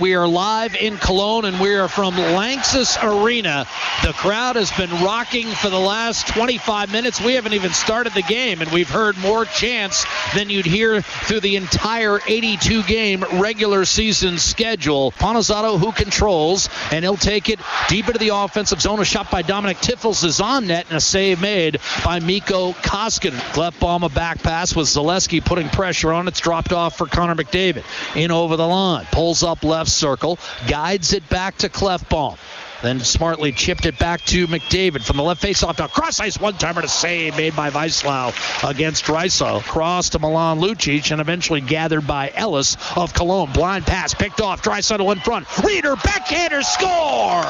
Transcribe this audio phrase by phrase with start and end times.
[0.00, 3.64] We are live in Cologne and we are from Lanxess Arena.
[4.02, 7.20] The crowd has been rocking for the last 25 minutes.
[7.20, 10.04] We haven't even started the game and we've heard more chants
[10.34, 15.12] than you'd hear through the entire 82 game regular season schedule.
[15.12, 18.98] Ponizzotto who controls and he'll take it deep into the offensive zone.
[18.98, 23.38] A shot by Dominic Tiffels is on net and a save made by Mikko Koskinen.
[23.52, 26.26] Klefbom a back pass with Zalewski putting pressure on.
[26.26, 27.84] It's dropped off for Connor McDavid.
[28.16, 29.06] In over the line.
[29.12, 30.38] Pulls up left circle,
[30.68, 32.38] guides it back to Klefbom.
[32.82, 35.78] Then smartly chipped it back to McDavid from the left faceoff.
[35.78, 38.34] Now cross ice one timer to save made by Wesslau
[38.68, 39.62] against Draisaitl.
[39.62, 43.52] Cross to Milan Lucic and eventually gathered by Ellis of Cologne.
[43.52, 44.62] Blind pass picked off.
[44.62, 45.46] Draisaitl in front.
[45.46, 47.44] Rieder backhander score.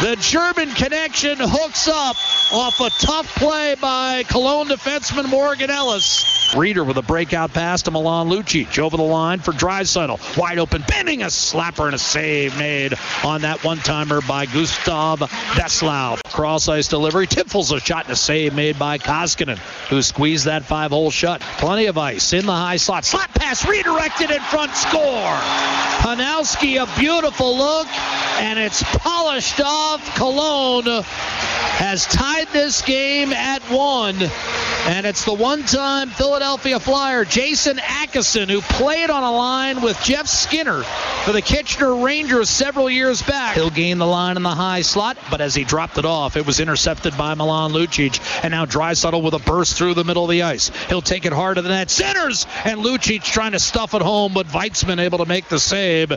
[0.00, 2.16] The German connection hooks up
[2.52, 6.43] off a tough play by Cologne defenseman Morgan Ellis.
[6.52, 10.36] Rieder with a breakout pass to Milan Lucic over the line for Draisaitl.
[10.36, 16.18] Wide open, bending a slapper and a save made on that one-timer by Gustav Wesslau.
[16.32, 17.26] Cross ice delivery.
[17.26, 21.40] Tiffels a shot and a save made by Koskinen, who squeezed that five-hole shut.
[21.40, 23.04] Plenty of ice in the high slot.
[23.04, 24.72] Slap pass redirected in front.
[24.74, 25.38] Score.
[26.04, 27.86] Hanowski a beautiful look,
[28.40, 30.14] and it's polished off.
[30.16, 31.02] Cologne
[31.76, 34.16] has tied this game at one.
[34.86, 39.98] And it's the one time Philadelphia Flyer, Jason Akeson, who played on a line with
[40.02, 43.54] Jeff Skinner for the Kitchener Rangers several years back.
[43.54, 46.46] He'll gain the line in the high slot, but as he dropped it off, it
[46.46, 48.20] was intercepted by Milan Lucic.
[48.44, 50.70] And now Draisaitl with a burst through the middle of the ice.
[50.88, 51.90] He'll take it hard to the net.
[51.90, 52.46] Centers!
[52.66, 56.12] And Lucic trying to stuff it home, but Weitzmann able to make the save.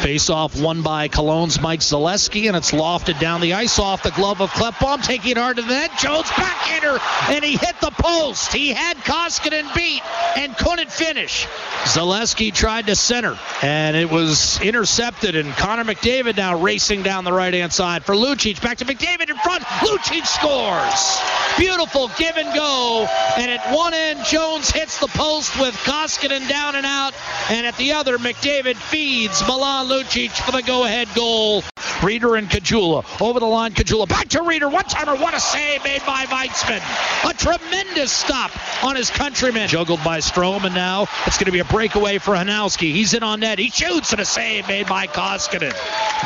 [0.00, 4.10] Face off won by Cologne's Mike Zalewski, and it's lofted down the ice off the
[4.10, 5.92] glove of Klefbom, taking it hard to the net.
[6.00, 6.98] Jones backhander,
[7.30, 8.52] and he hit the post.
[8.52, 10.02] He had Koskinen beat
[10.36, 11.46] and couldn't finish.
[11.84, 15.36] Zalewski tried to center, and it was intercepted.
[15.36, 18.60] And Connor McDavid now racing down the right hand side for Lucic.
[18.62, 19.62] Back to McDavid in front.
[19.62, 21.20] Lucic scores.
[21.58, 23.06] Beautiful give and go.
[23.36, 27.14] And at one end, Jones hits the post with Koskinen down and out.
[27.50, 31.62] And at the other, McDavid feeds Milan Lucic for the go ahead goal.
[32.00, 33.04] Rieder and Caggiula.
[33.20, 34.08] Over the line, Caggiula.
[34.08, 34.70] Back to Rieder.
[34.70, 35.16] One timer.
[35.16, 36.82] What a save made by Weitzmann.
[37.28, 38.50] A tremendous stop
[38.84, 39.68] on his countryman.
[39.68, 42.92] Juggled by Strome, and now it's going to be a breakaway for Hanowski.
[42.92, 43.58] He's in on net.
[43.58, 45.74] He shoots, and a save made by Koskinen.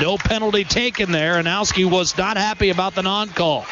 [0.00, 1.34] No penalty taken there.
[1.34, 3.64] Hanowski was not happy about the non call.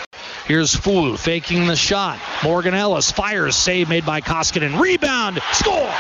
[0.47, 2.19] Here's Fool faking the shot.
[2.43, 3.57] Morgan Ellis fires.
[3.57, 4.81] Save made by Koskinen.
[4.81, 5.41] Rebound.
[5.53, 5.93] Score.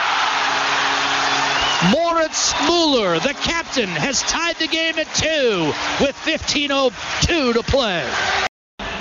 [1.92, 8.10] Moritz Mueller, the captain, has tied the game at two with 15.02 to play.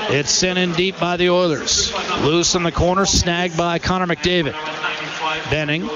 [0.09, 1.91] It's sent in deep by the Oilers.
[2.21, 4.53] Loose in the corner, snagged by Connor McDavid.
[5.49, 5.89] Benning.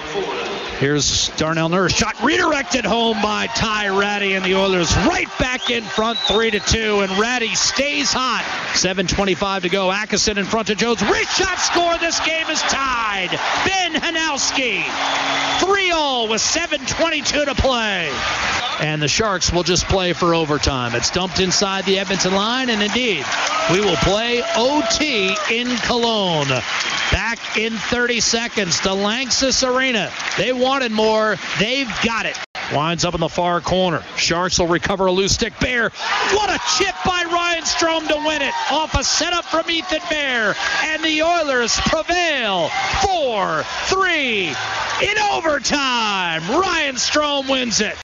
[0.81, 1.93] Here's Darnell Nurse.
[1.93, 6.59] Shot redirected home by Ty Rattie and the Oilers right back in front, three to
[6.59, 7.01] two.
[7.01, 8.43] And Rattie stays hot.
[8.73, 9.89] 7:25 to go.
[9.89, 11.03] Akeson in front of Jones.
[11.03, 11.99] Wrist shot score.
[11.99, 13.29] This game is tied.
[13.63, 14.81] Ben Hanowski.
[15.59, 18.11] 3-all with 7:22 to play.
[18.79, 20.95] And the Sharks will just play for overtime.
[20.95, 23.23] It's dumped inside the Edmonton line, and indeed,
[23.71, 26.47] we will play OT in Cologne.
[27.31, 30.11] Back in 30 seconds to Lanxess Arena.
[30.37, 31.37] They wanted more.
[31.59, 32.37] They've got it.
[32.73, 34.03] Winds up in the far corner.
[34.17, 35.57] Sharks will recover a loose stick.
[35.61, 35.91] Bear.
[36.33, 38.53] What a chip by Ryan Strome to win it.
[38.69, 40.55] Off a setup from Ethan Bear.
[40.83, 42.67] And the Oilers prevail.
[43.01, 46.41] 4 3 in overtime.
[46.49, 47.95] Ryan Strome wins it.